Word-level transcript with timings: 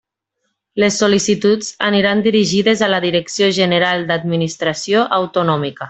Les 0.83 0.95
sol·licituds 1.01 1.67
aniran 1.89 2.23
dirigides 2.29 2.81
a 2.81 2.89
la 2.95 3.03
Direcció 3.05 3.51
General 3.61 4.07
d'Administració 4.13 5.07
Autonòmica. 5.21 5.79